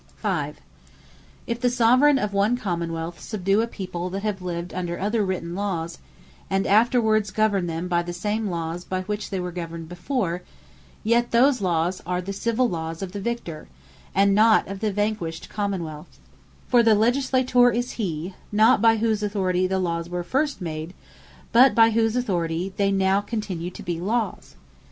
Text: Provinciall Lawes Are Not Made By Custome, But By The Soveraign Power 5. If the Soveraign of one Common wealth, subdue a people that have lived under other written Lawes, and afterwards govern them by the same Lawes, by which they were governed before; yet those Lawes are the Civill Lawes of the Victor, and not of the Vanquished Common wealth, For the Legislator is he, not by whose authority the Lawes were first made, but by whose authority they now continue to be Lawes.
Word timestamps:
Provinciall 0.23 0.29
Lawes 0.33 0.41
Are 0.41 0.47
Not 0.47 0.55
Made 0.55 0.55
By 0.55 0.55
Custome, 0.57 0.79
But 0.81 0.89
By 0.89 0.97
The 0.97 0.99
Soveraign 0.99 1.37
Power 1.37 1.41
5. 1.45 1.47
If 1.47 1.61
the 1.61 1.69
Soveraign 1.69 2.19
of 2.23 2.33
one 2.33 2.57
Common 2.57 2.93
wealth, 2.93 3.19
subdue 3.19 3.61
a 3.61 3.67
people 3.67 4.09
that 4.09 4.23
have 4.23 4.41
lived 4.41 4.73
under 4.73 4.99
other 4.99 5.23
written 5.25 5.53
Lawes, 5.55 5.97
and 6.49 6.65
afterwards 6.67 7.29
govern 7.31 7.67
them 7.67 7.87
by 7.87 8.01
the 8.01 8.11
same 8.13 8.47
Lawes, 8.49 8.83
by 8.83 9.01
which 9.01 9.29
they 9.29 9.39
were 9.39 9.51
governed 9.51 9.87
before; 9.89 10.41
yet 11.03 11.29
those 11.29 11.61
Lawes 11.61 12.01
are 12.07 12.19
the 12.19 12.33
Civill 12.33 12.67
Lawes 12.67 13.03
of 13.03 13.11
the 13.11 13.21
Victor, 13.21 13.67
and 14.15 14.33
not 14.33 14.67
of 14.67 14.79
the 14.79 14.91
Vanquished 14.91 15.49
Common 15.51 15.83
wealth, 15.83 16.19
For 16.67 16.81
the 16.81 16.95
Legislator 16.95 17.69
is 17.69 17.91
he, 17.91 18.33
not 18.51 18.81
by 18.81 18.97
whose 18.97 19.21
authority 19.21 19.67
the 19.67 19.77
Lawes 19.77 20.09
were 20.09 20.23
first 20.23 20.61
made, 20.61 20.95
but 21.51 21.75
by 21.75 21.91
whose 21.91 22.15
authority 22.15 22.73
they 22.75 22.91
now 22.91 23.21
continue 23.21 23.69
to 23.69 23.83
be 23.83 23.99
Lawes. 23.99 24.55